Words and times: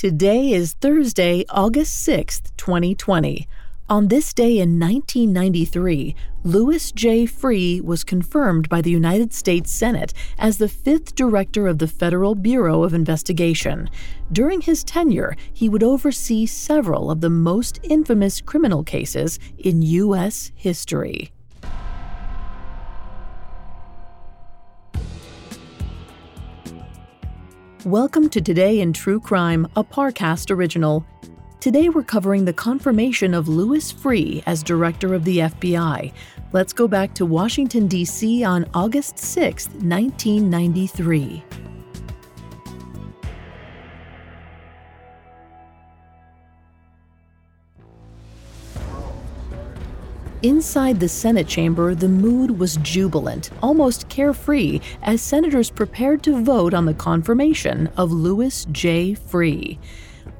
Today 0.00 0.52
is 0.52 0.72
Thursday, 0.80 1.44
August 1.50 2.08
6th, 2.08 2.56
2020. 2.56 3.46
On 3.90 4.08
this 4.08 4.32
day 4.32 4.58
in 4.58 4.80
1993, 4.80 6.16
Louis 6.42 6.90
J. 6.92 7.26
Freeh 7.26 7.82
was 7.82 8.02
confirmed 8.02 8.66
by 8.70 8.80
the 8.80 8.90
United 8.90 9.34
States 9.34 9.70
Senate 9.70 10.14
as 10.38 10.56
the 10.56 10.70
fifth 10.70 11.14
director 11.14 11.66
of 11.68 11.80
the 11.80 11.86
Federal 11.86 12.34
Bureau 12.34 12.82
of 12.82 12.94
Investigation. 12.94 13.90
During 14.32 14.62
his 14.62 14.84
tenure, 14.84 15.36
he 15.52 15.68
would 15.68 15.82
oversee 15.82 16.46
several 16.46 17.10
of 17.10 17.20
the 17.20 17.28
most 17.28 17.78
infamous 17.82 18.40
criminal 18.40 18.82
cases 18.82 19.38
in 19.58 19.82
U.S. 19.82 20.50
history. 20.54 21.30
Welcome 27.86 28.28
to 28.30 28.42
Today 28.42 28.80
in 28.80 28.92
True 28.92 29.18
Crime, 29.18 29.66
a 29.74 29.82
Parcast 29.82 30.50
original. 30.50 31.02
Today 31.60 31.88
we're 31.88 32.02
covering 32.02 32.44
the 32.44 32.52
confirmation 32.52 33.32
of 33.32 33.48
Louis 33.48 33.90
Freeh 33.90 34.42
as 34.44 34.62
director 34.62 35.14
of 35.14 35.24
the 35.24 35.38
FBI. 35.38 36.12
Let's 36.52 36.74
go 36.74 36.86
back 36.86 37.14
to 37.14 37.24
Washington, 37.24 37.86
D.C. 37.86 38.44
on 38.44 38.68
August 38.74 39.18
6, 39.18 39.68
1993. 39.68 41.42
Inside 50.42 51.00
the 51.00 51.08
Senate 51.08 51.46
chamber, 51.46 51.94
the 51.94 52.08
mood 52.08 52.58
was 52.58 52.78
jubilant, 52.78 53.50
almost 53.62 54.08
carefree, 54.08 54.80
as 55.02 55.20
senators 55.20 55.68
prepared 55.68 56.22
to 56.22 56.42
vote 56.42 56.72
on 56.72 56.86
the 56.86 56.94
confirmation 56.94 57.88
of 57.98 58.10
Louis 58.10 58.66
J. 58.72 59.12
Freeh. 59.12 59.78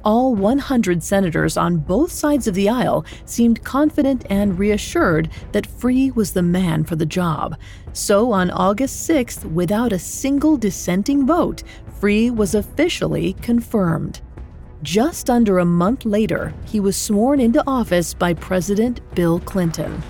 All 0.03 0.33
100 0.33 1.03
senators 1.03 1.55
on 1.55 1.77
both 1.77 2.11
sides 2.11 2.47
of 2.47 2.55
the 2.55 2.67
aisle 2.67 3.05
seemed 3.25 3.63
confident 3.63 4.25
and 4.27 4.57
reassured 4.57 5.29
that 5.51 5.67
Freeh 5.67 6.15
was 6.15 6.33
the 6.33 6.41
man 6.41 6.83
for 6.83 6.95
the 6.95 7.05
job. 7.05 7.55
So 7.93 8.31
on 8.31 8.49
August 8.49 9.07
6th, 9.07 9.45
without 9.51 9.93
a 9.93 9.99
single 9.99 10.57
dissenting 10.57 11.27
vote, 11.27 11.61
Freeh 11.99 12.35
was 12.35 12.55
officially 12.55 13.33
confirmed. 13.33 14.21
Just 14.83 15.29
under 15.29 15.59
a 15.59 15.65
month 15.65 16.05
later, 16.05 16.53
he 16.65 16.79
was 16.79 16.97
sworn 16.97 17.39
into 17.39 17.63
office 17.67 18.15
by 18.15 18.33
President 18.33 18.99
Bill 19.13 19.39
Clinton. 19.39 20.01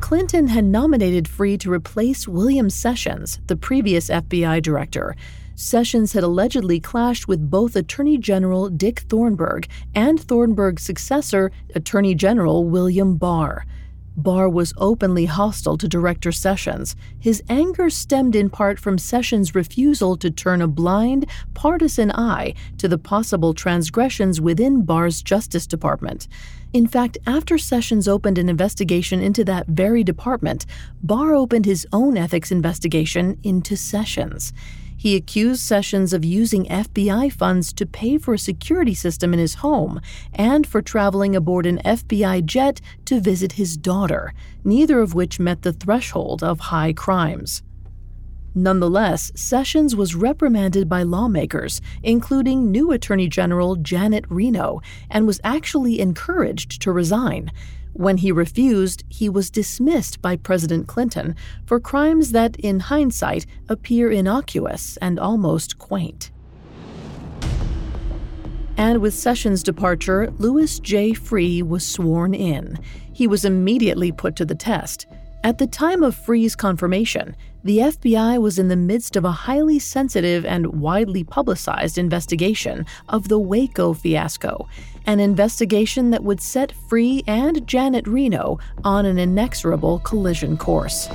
Clinton 0.00 0.48
had 0.48 0.64
nominated 0.64 1.26
Freeh 1.26 1.58
to 1.60 1.72
replace 1.72 2.28
William 2.28 2.68
Sessions, 2.68 3.40
the 3.46 3.56
previous 3.56 4.10
FBI 4.10 4.62
director. 4.62 5.16
Sessions 5.54 6.12
had 6.12 6.22
allegedly 6.22 6.78
clashed 6.78 7.26
with 7.26 7.50
both 7.50 7.74
Attorney 7.74 8.18
General 8.18 8.68
Dick 8.68 9.00
Thornburgh 9.00 9.66
and 9.94 10.20
Thornburgh's 10.20 10.82
successor, 10.82 11.50
Attorney 11.74 12.14
General 12.14 12.64
William 12.64 13.16
Barr. 13.16 13.64
Barr 14.18 14.48
was 14.48 14.74
openly 14.76 15.26
hostile 15.26 15.78
to 15.78 15.86
Director 15.86 16.32
Sessions. 16.32 16.96
His 17.20 17.40
anger 17.48 17.88
stemmed 17.88 18.34
in 18.34 18.50
part 18.50 18.80
from 18.80 18.98
Sessions' 18.98 19.54
refusal 19.54 20.16
to 20.16 20.28
turn 20.28 20.60
a 20.60 20.66
blind, 20.66 21.24
partisan 21.54 22.10
eye 22.10 22.54
to 22.78 22.88
the 22.88 22.98
possible 22.98 23.54
transgressions 23.54 24.40
within 24.40 24.84
Barr's 24.84 25.22
Justice 25.22 25.68
Department. 25.68 26.26
In 26.72 26.88
fact, 26.88 27.16
after 27.28 27.56
Sessions 27.58 28.08
opened 28.08 28.38
an 28.38 28.48
investigation 28.48 29.22
into 29.22 29.44
that 29.44 29.68
very 29.68 30.02
department, 30.02 30.66
Barr 31.00 31.36
opened 31.36 31.64
his 31.64 31.86
own 31.92 32.16
ethics 32.16 32.50
investigation 32.50 33.38
into 33.44 33.76
Sessions. 33.76 34.52
He 34.98 35.14
accused 35.14 35.60
Sessions 35.60 36.12
of 36.12 36.24
using 36.24 36.64
FBI 36.64 37.32
funds 37.32 37.72
to 37.74 37.86
pay 37.86 38.18
for 38.18 38.34
a 38.34 38.38
security 38.38 38.94
system 38.94 39.32
in 39.32 39.38
his 39.38 39.54
home 39.54 40.00
and 40.32 40.66
for 40.66 40.82
traveling 40.82 41.36
aboard 41.36 41.66
an 41.66 41.78
FBI 41.84 42.44
jet 42.44 42.80
to 43.04 43.20
visit 43.20 43.52
his 43.52 43.76
daughter, 43.76 44.34
neither 44.64 45.00
of 45.00 45.14
which 45.14 45.38
met 45.38 45.62
the 45.62 45.72
threshold 45.72 46.42
of 46.42 46.58
high 46.58 46.92
crimes. 46.92 47.62
Nonetheless, 48.56 49.30
Sessions 49.36 49.94
was 49.94 50.16
reprimanded 50.16 50.88
by 50.88 51.04
lawmakers, 51.04 51.80
including 52.02 52.72
new 52.72 52.90
Attorney 52.90 53.28
General 53.28 53.76
Janet 53.76 54.24
Reno, 54.28 54.80
and 55.08 55.28
was 55.28 55.40
actually 55.44 56.00
encouraged 56.00 56.82
to 56.82 56.90
resign. 56.90 57.52
When 57.98 58.18
he 58.18 58.30
refused, 58.30 59.02
he 59.08 59.28
was 59.28 59.50
dismissed 59.50 60.22
by 60.22 60.36
President 60.36 60.86
Clinton 60.86 61.34
for 61.66 61.80
crimes 61.80 62.30
that, 62.30 62.54
in 62.54 62.78
hindsight, 62.78 63.44
appear 63.68 64.08
innocuous 64.08 64.96
and 64.98 65.18
almost 65.18 65.78
quaint. 65.78 66.30
And 68.76 69.00
with 69.00 69.14
Sessions' 69.14 69.64
departure, 69.64 70.32
Louis 70.38 70.78
J. 70.78 71.10
Freeh 71.10 71.64
was 71.64 71.84
sworn 71.84 72.34
in. 72.34 72.78
He 73.12 73.26
was 73.26 73.44
immediately 73.44 74.12
put 74.12 74.36
to 74.36 74.44
the 74.44 74.54
test. 74.54 75.08
At 75.44 75.58
the 75.58 75.68
time 75.68 76.02
of 76.02 76.16
Freeh's 76.16 76.56
confirmation, 76.56 77.36
the 77.62 77.78
FBI 77.78 78.40
was 78.40 78.58
in 78.58 78.66
the 78.66 78.76
midst 78.76 79.14
of 79.14 79.24
a 79.24 79.30
highly 79.30 79.78
sensitive 79.78 80.44
and 80.44 80.80
widely 80.80 81.22
publicized 81.22 81.96
investigation 81.96 82.84
of 83.08 83.28
the 83.28 83.38
Waco 83.38 83.92
fiasco, 83.92 84.68
an 85.06 85.20
investigation 85.20 86.10
that 86.10 86.24
would 86.24 86.40
set 86.40 86.72
Freeh 86.88 87.22
and 87.28 87.66
Janet 87.68 88.08
Reno 88.08 88.58
on 88.82 89.06
an 89.06 89.16
inexorable 89.18 90.00
collision 90.00 90.56
course. 90.56 91.08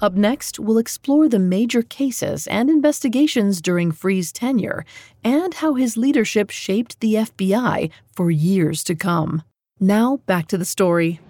Up 0.00 0.14
next, 0.14 0.58
we'll 0.58 0.78
explore 0.78 1.28
the 1.28 1.38
major 1.38 1.82
cases 1.82 2.48
and 2.48 2.68
investigations 2.68 3.62
during 3.62 3.92
Freeh's 3.92 4.32
tenure 4.32 4.84
and 5.22 5.54
how 5.54 5.74
his 5.74 5.96
leadership 5.96 6.50
shaped 6.50 6.98
the 6.98 7.14
FBI 7.14 7.88
for 8.16 8.32
years 8.32 8.82
to 8.82 8.96
come. 8.96 9.44
Now, 9.78 10.16
back 10.26 10.48
to 10.48 10.58
the 10.58 10.64
story. 10.64 11.20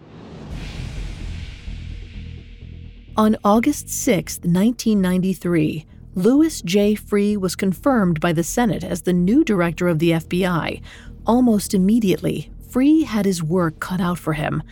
On 3.15 3.37
August 3.45 3.91
6, 3.91 4.39
1993, 4.39 5.85
Louis 6.15 6.63
J. 6.63 6.95
Freeh 6.95 7.37
was 7.37 7.55
confirmed 7.55 8.21
by 8.21 8.33
the 8.33 8.43
Senate 8.43 8.83
as 8.83 9.03
the 9.03 9.13
new 9.13 9.45
director 9.45 9.87
of 9.87 9.99
the 9.99 10.13
FBI. 10.13 10.81
Almost 11.27 11.75
immediately, 11.75 12.51
Freeh 12.71 13.05
had 13.05 13.27
his 13.27 13.43
work 13.43 13.79
cut 13.81 14.01
out 14.01 14.19
for 14.19 14.33
him. 14.33 14.63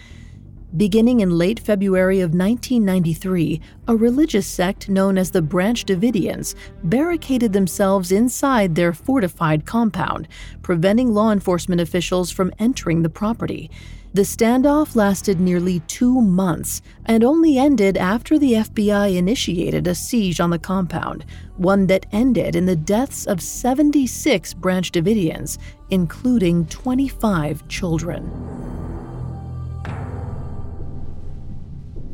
Beginning 0.74 1.20
in 1.20 1.36
late 1.36 1.60
February 1.60 2.20
of 2.20 2.30
1993, 2.30 3.60
a 3.88 3.94
religious 3.94 4.46
sect 4.46 4.88
known 4.88 5.18
as 5.18 5.32
the 5.32 5.42
Branch 5.42 5.84
Davidians 5.84 6.54
barricaded 6.84 7.52
themselves 7.52 8.10
inside 8.10 8.74
their 8.74 8.94
fortified 8.94 9.66
compound, 9.66 10.28
preventing 10.62 11.12
law 11.12 11.30
enforcement 11.30 11.82
officials 11.82 12.30
from 12.30 12.54
entering 12.58 13.02
the 13.02 13.10
property. 13.10 13.70
The 14.12 14.22
standoff 14.22 14.96
lasted 14.96 15.38
nearly 15.38 15.80
two 15.86 16.20
months 16.20 16.82
and 17.06 17.22
only 17.22 17.58
ended 17.58 17.96
after 17.96 18.40
the 18.40 18.54
FBI 18.54 19.16
initiated 19.16 19.86
a 19.86 19.94
siege 19.94 20.40
on 20.40 20.50
the 20.50 20.58
compound, 20.58 21.24
one 21.56 21.86
that 21.86 22.06
ended 22.10 22.56
in 22.56 22.66
the 22.66 22.74
deaths 22.74 23.24
of 23.26 23.40
76 23.40 24.52
Branch 24.54 24.90
Davidians, 24.90 25.58
including 25.90 26.66
25 26.66 27.68
children. 27.68 28.28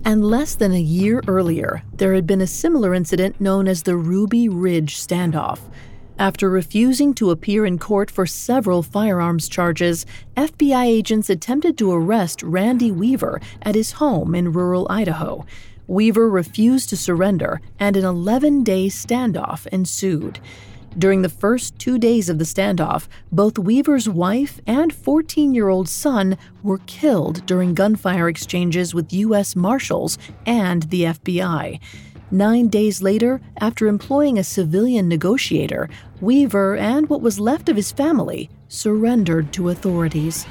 And 0.05 0.23
less 0.23 0.55
than 0.55 0.73
a 0.73 0.81
year 0.81 1.23
earlier, 1.27 1.83
there 1.95 2.15
had 2.15 2.27
been 2.27 2.43
a 2.43 2.47
similar 2.47 2.93
incident 2.93 3.41
known 3.41 3.67
as 3.67 3.83
the 3.83 3.97
Ruby 3.97 4.51
Ridge 4.51 4.97
standoff. 4.97 5.61
After 6.19 6.49
refusing 6.49 7.13
to 7.15 7.31
appear 7.31 7.67
in 7.67 7.79
court 7.79 8.11
for 8.11 8.25
several 8.25 8.83
firearms 8.83 9.51
charges, 9.51 10.07
FBI 10.35 10.87
agents 10.87 11.29
attempted 11.29 11.77
to 11.77 11.93
arrest 11.93 12.43
Randy 12.43 12.91
Weaver 12.91 13.39
at 13.61 13.75
his 13.75 13.93
home 13.93 14.35
in 14.35 14.53
rural 14.53 14.87
Idaho. 14.89 15.45
Weaver 15.87 16.31
refused 16.31 16.89
to 16.89 16.97
surrender, 16.97 17.61
and 17.79 17.99
an 17.99 18.07
11 18.07 18.65
day 18.65 18.87
standoff 18.87 19.67
ensued. 19.67 20.41
During 20.97 21.21
the 21.21 21.29
first 21.29 21.79
two 21.79 21.99
days 21.99 22.31
of 22.31 22.39
the 22.39 22.45
standoff, 22.45 23.09
both 23.31 23.59
Weaver's 23.59 24.09
wife 24.09 24.59
and 24.67 24.95
14 24.95 25.55
year 25.55 25.69
old 25.69 25.87
son 25.87 26.39
were 26.63 26.79
killed 26.87 27.45
during 27.45 27.75
gunfire 27.75 28.31
exchanges 28.31 28.95
with 28.95 29.13
U.S. 29.13 29.55
Marshals 29.55 30.17
and 30.47 30.85
the 30.85 31.03
FBI. 31.03 31.79
Nine 32.31 32.67
days 32.67 33.03
later, 33.03 33.41
after 33.59 33.87
employing 33.87 34.37
a 34.37 34.45
civilian 34.45 35.09
negotiator, 35.09 35.89
Weaver 36.21 36.77
and 36.77 37.09
what 37.09 37.23
was 37.23 37.39
left 37.39 37.69
of 37.69 37.77
his 37.77 37.93
family 37.93 38.51
surrendered 38.69 39.53
to 39.53 39.69
authorities. 39.69 40.45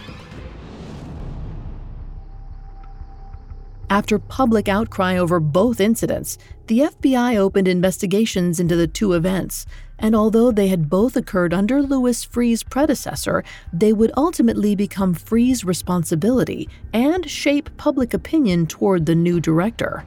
After 3.89 4.18
public 4.18 4.68
outcry 4.68 5.18
over 5.18 5.39
both 5.39 5.80
incidents, 5.80 6.38
the 6.68 6.80
FBI 6.80 7.36
opened 7.36 7.68
investigations 7.68 8.60
into 8.60 8.75
the 8.75 8.88
two 8.88 9.13
events, 9.13 9.66
and 10.00 10.16
although 10.16 10.51
they 10.51 10.69
had 10.69 10.89
both 10.89 11.16
occurred 11.16 11.54
under 11.54 11.81
Louis 11.81 12.24
Freeh's 12.24 12.63
predecessor, 12.63 13.44
they 13.72 13.94
would 13.94 14.12
ultimately 14.18 14.75
become 14.75 15.13
Freeh's 15.13 15.63
responsibility 15.63 16.68
and 16.94 17.30
shape 17.30 17.69
public 17.77 18.13
opinion 18.13 18.66
toward 18.66 19.06
the 19.06 19.16
new 19.16 19.39
director. 19.39 20.06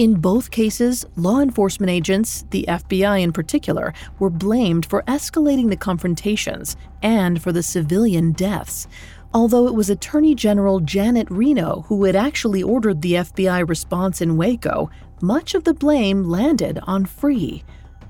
In 0.00 0.14
both 0.14 0.50
cases, 0.50 1.04
law 1.14 1.40
enforcement 1.40 1.90
agents, 1.90 2.46
the 2.52 2.64
FBI 2.66 3.20
in 3.20 3.34
particular, 3.34 3.92
were 4.18 4.30
blamed 4.30 4.86
for 4.86 5.02
escalating 5.02 5.68
the 5.68 5.76
confrontations 5.76 6.74
and 7.02 7.42
for 7.42 7.52
the 7.52 7.62
civilian 7.62 8.32
deaths. 8.32 8.88
Although 9.34 9.66
it 9.66 9.74
was 9.74 9.90
Attorney 9.90 10.34
General 10.34 10.80
Janet 10.80 11.30
Reno 11.30 11.84
who 11.88 12.04
had 12.04 12.16
actually 12.16 12.62
ordered 12.62 13.02
the 13.02 13.12
FBI 13.12 13.68
response 13.68 14.22
in 14.22 14.38
Waco, 14.38 14.88
much 15.20 15.54
of 15.54 15.64
the 15.64 15.74
blame 15.74 16.24
landed 16.24 16.78
on 16.84 17.04
Freeh. 17.04 17.62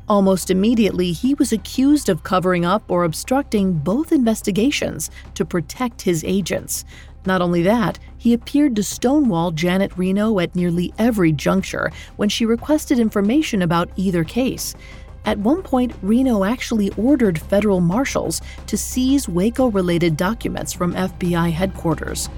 Almost 0.09 0.49
immediately, 0.49 1.11
he 1.11 1.35
was 1.35 1.53
accused 1.53 2.09
of 2.09 2.23
covering 2.23 2.65
up 2.65 2.89
or 2.89 3.03
obstructing 3.03 3.73
both 3.73 4.13
investigations 4.13 5.11
to 5.35 5.45
protect 5.45 6.03
his 6.03 6.23
agents. 6.23 6.85
Not 7.27 7.43
only 7.43 7.63
that, 7.63 7.99
he 8.17 8.33
appeared 8.33 8.77
to 8.77 8.83
stonewall 8.83 9.51
Janet 9.51 9.97
Reno 9.97 10.39
at 10.39 10.55
nearly 10.55 10.93
every 10.99 11.33
juncture 11.33 11.91
when 12.17 12.29
she 12.29 12.47
requested 12.47 12.99
information 12.99 13.63
about 13.63 13.91
either 13.97 14.25
case. 14.25 14.75
At 15.25 15.39
one 15.39 15.63
point, 15.63 15.95
Reno 16.01 16.45
actually 16.45 16.91
ordered 16.97 17.39
federal 17.39 17.81
marshals 17.81 18.41
to 18.67 18.77
seize 18.79 19.29
Waco 19.29 19.71
related 19.71 20.17
documents 20.17 20.73
from 20.73 20.95
FBI 20.95 21.53
headquarters. 21.53 22.31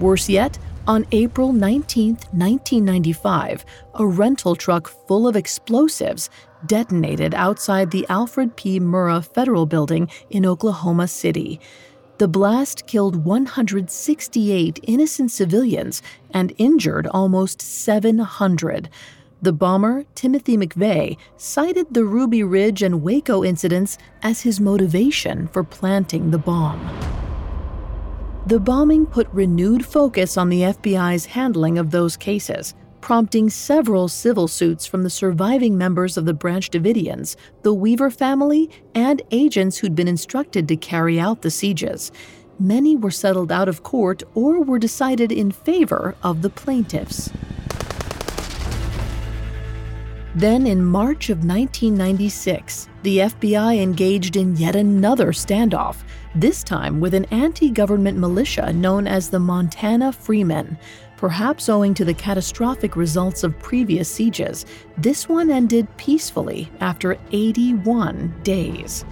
Worse 0.00 0.30
yet, 0.30 0.58
on 0.86 1.06
April 1.12 1.52
19, 1.52 2.14
1995, 2.32 3.64
a 3.94 4.06
rental 4.06 4.56
truck 4.56 4.88
full 4.88 5.28
of 5.28 5.36
explosives 5.36 6.30
detonated 6.66 7.34
outside 7.34 7.90
the 7.90 8.06
Alfred 8.08 8.56
P. 8.56 8.80
Murrah 8.80 9.24
Federal 9.24 9.66
Building 9.66 10.10
in 10.30 10.46
Oklahoma 10.46 11.06
City. 11.06 11.60
The 12.20 12.28
blast 12.28 12.86
killed 12.86 13.24
168 13.24 14.80
innocent 14.82 15.30
civilians 15.30 16.02
and 16.30 16.52
injured 16.58 17.06
almost 17.06 17.62
700. 17.62 18.90
The 19.40 19.54
bomber, 19.54 20.04
Timothy 20.14 20.58
McVeigh, 20.58 21.16
cited 21.38 21.94
the 21.94 22.04
Ruby 22.04 22.42
Ridge 22.42 22.82
and 22.82 23.00
Waco 23.00 23.42
incidents 23.42 23.96
as 24.22 24.42
his 24.42 24.60
motivation 24.60 25.48
for 25.48 25.64
planting 25.64 26.30
the 26.30 26.36
bomb. 26.36 26.78
The 28.46 28.60
bombing 28.60 29.06
put 29.06 29.26
renewed 29.32 29.86
focus 29.86 30.36
on 30.36 30.50
the 30.50 30.60
FBI's 30.60 31.24
handling 31.24 31.78
of 31.78 31.90
those 31.90 32.18
cases, 32.18 32.74
prompting 33.00 33.50
several 33.50 34.08
civil 34.08 34.48
suits 34.48 34.86
from 34.86 35.02
the 35.02 35.10
surviving 35.10 35.76
members 35.76 36.16
of 36.16 36.24
the 36.24 36.34
Branch 36.34 36.70
Davidians, 36.70 37.36
the 37.62 37.74
Weaver 37.74 38.10
family, 38.10 38.70
and 38.94 39.22
agents 39.30 39.78
who'd 39.78 39.94
been 39.94 40.08
instructed 40.08 40.68
to 40.68 40.76
carry 40.76 41.18
out 41.18 41.42
the 41.42 41.50
sieges. 41.50 42.12
Many 42.58 42.96
were 42.96 43.10
settled 43.10 43.50
out 43.50 43.68
of 43.68 43.82
court 43.82 44.22
or 44.34 44.62
were 44.62 44.78
decided 44.78 45.32
in 45.32 45.50
favor 45.50 46.14
of 46.22 46.42
the 46.42 46.50
plaintiffs. 46.50 47.30
Then, 50.34 50.66
in 50.66 50.84
March 50.84 51.28
of 51.28 51.38
1996, 51.38 52.88
the 53.02 53.18
FBI 53.18 53.82
engaged 53.82 54.36
in 54.36 54.56
yet 54.56 54.76
another 54.76 55.32
standoff, 55.32 56.04
this 56.36 56.62
time 56.62 57.00
with 57.00 57.14
an 57.14 57.24
anti 57.32 57.68
government 57.68 58.16
militia 58.16 58.72
known 58.72 59.08
as 59.08 59.28
the 59.28 59.40
Montana 59.40 60.12
Freemen. 60.12 60.78
Perhaps 61.20 61.68
owing 61.68 61.92
to 61.92 62.04
the 62.06 62.14
catastrophic 62.14 62.96
results 62.96 63.44
of 63.44 63.58
previous 63.58 64.10
sieges, 64.10 64.64
this 64.96 65.28
one 65.28 65.50
ended 65.50 65.86
peacefully 65.98 66.72
after 66.80 67.18
81 67.30 68.34
days. 68.42 69.04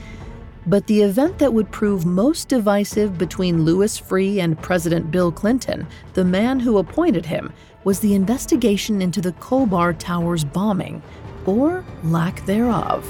But 0.66 0.86
the 0.86 1.02
event 1.02 1.38
that 1.38 1.52
would 1.52 1.70
prove 1.70 2.06
most 2.06 2.48
divisive 2.48 3.18
between 3.18 3.66
Louis 3.66 4.00
Freeh 4.00 4.38
and 4.38 4.58
President 4.62 5.10
Bill 5.10 5.30
Clinton, 5.30 5.86
the 6.14 6.24
man 6.24 6.58
who 6.58 6.78
appointed 6.78 7.26
him, 7.26 7.52
was 7.84 8.00
the 8.00 8.14
investigation 8.14 9.02
into 9.02 9.20
the 9.20 9.32
Khobar 9.32 9.92
Towers 9.98 10.44
bombing, 10.44 11.02
or 11.44 11.84
lack 12.04 12.42
thereof. 12.46 13.04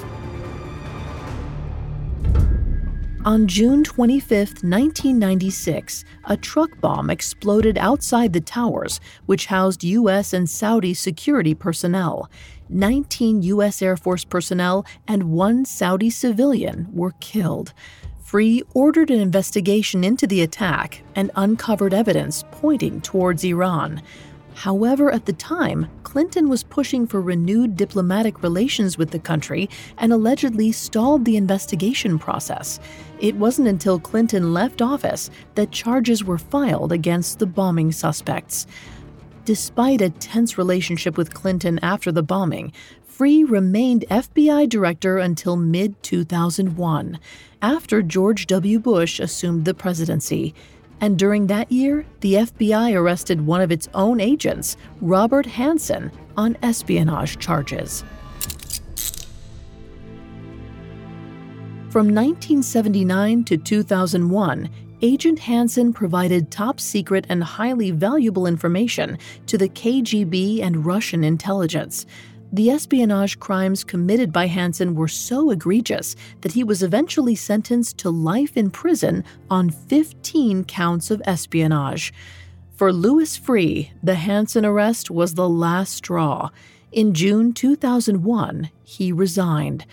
On 3.28 3.46
June 3.46 3.84
25, 3.84 4.30
1996, 4.64 6.06
a 6.24 6.36
truck 6.38 6.80
bomb 6.80 7.10
exploded 7.10 7.76
outside 7.76 8.32
the 8.32 8.40
towers, 8.40 9.00
which 9.26 9.44
housed 9.44 9.84
U.S. 9.84 10.32
and 10.32 10.48
Saudi 10.48 10.94
security 10.94 11.54
personnel. 11.54 12.30
19 12.70 13.42
U.S. 13.42 13.82
Air 13.82 13.98
Force 13.98 14.24
personnel 14.24 14.86
and 15.06 15.24
one 15.24 15.66
Saudi 15.66 16.08
civilian 16.08 16.88
were 16.90 17.12
killed. 17.20 17.74
Freeh 18.24 18.62
ordered 18.72 19.10
an 19.10 19.20
investigation 19.20 20.04
into 20.04 20.26
the 20.26 20.40
attack 20.40 21.02
and 21.14 21.30
uncovered 21.36 21.92
evidence 21.92 22.44
pointing 22.50 22.98
towards 23.02 23.44
Iran. 23.44 24.00
However, 24.58 25.12
at 25.12 25.24
the 25.24 25.34
time, 25.34 25.86
Clinton 26.02 26.48
was 26.48 26.64
pushing 26.64 27.06
for 27.06 27.20
renewed 27.20 27.76
diplomatic 27.76 28.42
relations 28.42 28.98
with 28.98 29.12
the 29.12 29.20
country 29.20 29.70
and 29.98 30.12
allegedly 30.12 30.72
stalled 30.72 31.24
the 31.24 31.36
investigation 31.36 32.18
process. 32.18 32.80
It 33.20 33.36
wasn't 33.36 33.68
until 33.68 34.00
Clinton 34.00 34.52
left 34.52 34.82
office 34.82 35.30
that 35.54 35.70
charges 35.70 36.24
were 36.24 36.38
filed 36.38 36.90
against 36.90 37.38
the 37.38 37.46
bombing 37.46 37.92
suspects. 37.92 38.66
Despite 39.44 40.00
a 40.00 40.10
tense 40.10 40.58
relationship 40.58 41.16
with 41.16 41.32
Clinton 41.32 41.78
after 41.80 42.10
the 42.10 42.24
bombing, 42.24 42.72
Freeh 43.08 43.48
remained 43.48 44.06
FBI 44.10 44.68
director 44.68 45.18
until 45.18 45.56
mid 45.56 46.02
2001, 46.02 47.20
after 47.62 48.02
George 48.02 48.48
W. 48.48 48.80
Bush 48.80 49.20
assumed 49.20 49.66
the 49.66 49.74
presidency. 49.74 50.52
And 51.00 51.18
during 51.18 51.46
that 51.46 51.70
year, 51.70 52.04
the 52.20 52.34
FBI 52.34 52.94
arrested 52.94 53.46
one 53.46 53.60
of 53.60 53.70
its 53.70 53.88
own 53.94 54.20
agents, 54.20 54.76
Robert 55.00 55.46
Hanssen, 55.46 56.10
on 56.36 56.56
espionage 56.62 57.38
charges. 57.38 58.02
From 61.90 62.14
1979 62.14 63.44
to 63.44 63.56
2001, 63.56 64.68
Agent 65.00 65.38
Hanssen 65.38 65.94
provided 65.94 66.50
top 66.50 66.80
secret 66.80 67.24
and 67.28 67.42
highly 67.42 67.92
valuable 67.92 68.46
information 68.46 69.16
to 69.46 69.56
the 69.56 69.68
KGB 69.68 70.60
and 70.60 70.84
Russian 70.84 71.22
intelligence. 71.22 72.04
The 72.50 72.70
espionage 72.70 73.38
crimes 73.38 73.84
committed 73.84 74.32
by 74.32 74.48
Hanssen 74.48 74.94
were 74.94 75.08
so 75.08 75.50
egregious 75.50 76.16
that 76.40 76.52
he 76.52 76.64
was 76.64 76.82
eventually 76.82 77.34
sentenced 77.34 77.98
to 77.98 78.10
life 78.10 78.56
in 78.56 78.70
prison 78.70 79.22
on 79.50 79.68
15 79.68 80.64
counts 80.64 81.10
of 81.10 81.20
espionage. 81.26 82.12
For 82.74 82.90
Louis 82.92 83.36
Freeh, 83.38 83.90
the 84.02 84.14
Hanssen 84.14 84.64
arrest 84.64 85.10
was 85.10 85.34
the 85.34 85.48
last 85.48 85.92
straw. 85.94 86.48
In 86.90 87.12
June 87.12 87.52
2001, 87.52 88.70
he 88.82 89.12
resigned. 89.12 89.84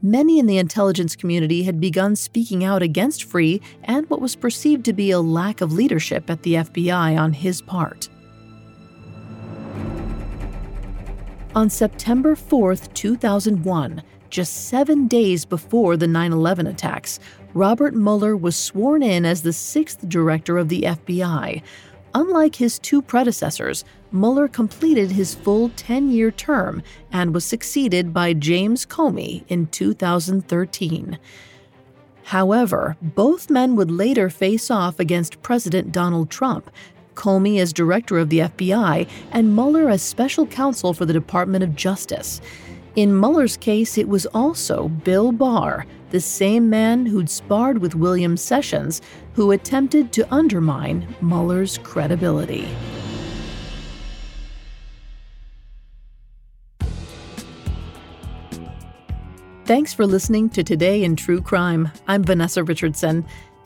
Many 0.00 0.38
in 0.38 0.46
the 0.46 0.58
intelligence 0.58 1.14
community 1.14 1.64
had 1.64 1.80
begun 1.80 2.16
speaking 2.16 2.64
out 2.64 2.82
against 2.82 3.28
Freeh 3.28 3.60
and 3.82 4.08
what 4.08 4.20
was 4.20 4.36
perceived 4.36 4.84
to 4.86 4.92
be 4.94 5.10
a 5.10 5.20
lack 5.20 5.60
of 5.60 5.72
leadership 5.72 6.30
at 6.30 6.42
the 6.42 6.54
FBI 6.54 7.18
on 7.18 7.34
his 7.34 7.60
part. 7.60 8.08
On 11.54 11.70
September 11.70 12.36
4, 12.36 12.76
2001, 12.76 14.02
just 14.28 14.68
seven 14.68 15.08
days 15.08 15.46
before 15.46 15.96
the 15.96 16.06
9 16.06 16.32
11 16.32 16.66
attacks, 16.66 17.18
Robert 17.54 17.94
Mueller 17.94 18.36
was 18.36 18.54
sworn 18.54 19.02
in 19.02 19.24
as 19.24 19.42
the 19.42 19.52
sixth 19.52 20.06
director 20.08 20.58
of 20.58 20.68
the 20.68 20.82
FBI. 20.82 21.62
Unlike 22.14 22.56
his 22.56 22.78
two 22.78 23.00
predecessors, 23.00 23.84
Mueller 24.12 24.46
completed 24.46 25.10
his 25.10 25.34
full 25.34 25.70
10 25.70 26.10
year 26.10 26.30
term 26.30 26.82
and 27.10 27.32
was 27.32 27.46
succeeded 27.46 28.12
by 28.12 28.34
James 28.34 28.84
Comey 28.84 29.44
in 29.48 29.66
2013. 29.68 31.18
However, 32.24 32.98
both 33.00 33.48
men 33.48 33.74
would 33.74 33.90
later 33.90 34.28
face 34.28 34.70
off 34.70 35.00
against 35.00 35.40
President 35.42 35.92
Donald 35.92 36.28
Trump 36.28 36.70
Comey 37.18 37.60
as 37.60 37.72
director 37.72 38.16
of 38.16 38.28
the 38.28 38.38
FBI, 38.38 39.08
and 39.32 39.56
Mueller 39.56 39.90
as 39.90 40.02
special 40.02 40.46
counsel 40.46 40.94
for 40.94 41.04
the 41.04 41.12
Department 41.12 41.64
of 41.64 41.74
Justice. 41.74 42.40
In 42.94 43.18
Mueller's 43.18 43.56
case, 43.56 43.98
it 43.98 44.08
was 44.08 44.24
also 44.26 44.86
Bill 44.86 45.32
Barr, 45.32 45.84
the 46.10 46.20
same 46.20 46.70
man 46.70 47.06
who'd 47.06 47.28
sparred 47.28 47.78
with 47.78 47.96
William 47.96 48.36
Sessions, 48.36 49.02
who 49.34 49.50
attempted 49.50 50.12
to 50.12 50.32
undermine 50.32 51.12
Mueller's 51.20 51.78
credibility. 51.78 52.68
Thanks 59.68 59.92
for 59.92 60.06
listening 60.06 60.48
to 60.50 60.62
Today 60.62 61.04
in 61.04 61.14
True 61.14 61.42
Crime. 61.42 61.90
I'm 62.06 62.24
Vanessa 62.24 62.64
Richardson. 62.64 63.26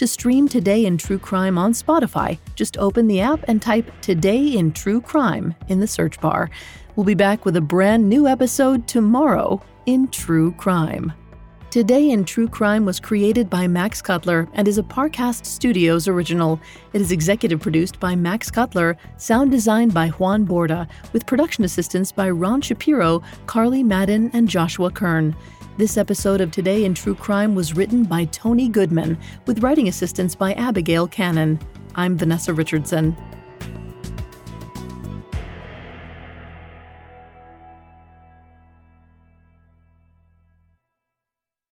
To 0.00 0.06
stream 0.06 0.48
Today 0.48 0.86
in 0.86 0.96
True 0.96 1.18
Crime 1.18 1.58
on 1.58 1.74
Spotify, 1.74 2.38
just 2.54 2.78
open 2.78 3.06
the 3.06 3.20
app 3.20 3.44
and 3.48 3.60
type 3.60 4.00
Today 4.00 4.46
in 4.46 4.72
True 4.72 5.02
Crime 5.02 5.54
in 5.68 5.78
the 5.78 5.86
search 5.86 6.18
bar. 6.22 6.48
We'll 6.96 7.04
be 7.04 7.12
back 7.12 7.44
with 7.44 7.54
a 7.54 7.60
brand 7.60 8.08
new 8.08 8.26
episode 8.26 8.88
tomorrow 8.88 9.62
in 9.84 10.08
True 10.08 10.52
Crime. 10.52 11.12
Today 11.70 12.10
in 12.10 12.24
True 12.24 12.48
Crime 12.48 12.84
was 12.84 12.98
created 12.98 13.48
by 13.48 13.68
Max 13.68 14.02
Cutler 14.02 14.48
and 14.54 14.66
is 14.66 14.78
a 14.78 14.82
Parcast 14.82 15.46
Studios 15.46 16.08
original. 16.08 16.60
It 16.92 17.00
is 17.00 17.12
executive 17.12 17.60
produced 17.60 18.00
by 18.00 18.16
Max 18.16 18.50
Cutler, 18.50 18.96
sound 19.18 19.52
designed 19.52 19.94
by 19.94 20.08
Juan 20.08 20.44
Borda, 20.44 20.88
with 21.12 21.26
production 21.26 21.62
assistance 21.62 22.10
by 22.10 22.28
Ron 22.28 22.60
Shapiro, 22.60 23.22
Carly 23.46 23.84
Madden, 23.84 24.32
and 24.32 24.48
Joshua 24.48 24.90
Kern. 24.90 25.36
This 25.78 25.96
episode 25.96 26.40
of 26.40 26.50
Today 26.50 26.84
in 26.84 26.92
True 26.92 27.14
Crime 27.14 27.54
was 27.54 27.76
written 27.76 28.02
by 28.02 28.24
Tony 28.24 28.68
Goodman, 28.68 29.16
with 29.46 29.62
writing 29.62 29.86
assistance 29.86 30.34
by 30.34 30.54
Abigail 30.54 31.06
Cannon. 31.06 31.56
I'm 31.94 32.18
Vanessa 32.18 32.52
Richardson. 32.52 33.16